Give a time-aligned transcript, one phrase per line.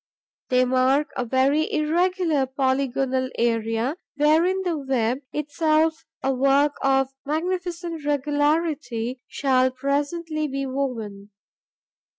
[0.49, 8.03] They mark a very irregular polygonal area, wherein the web, itself a work of magnificent
[8.03, 11.29] regularity, shall presently be woven.